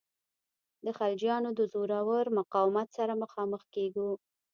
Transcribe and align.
د 0.85 0.87
خلجیانو 0.97 1.49
د 1.59 1.61
زورور 1.73 2.25
مقاومت 2.39 2.87
سره 2.97 3.13
مخامخ 3.23 3.61
کیږو. 3.75 4.09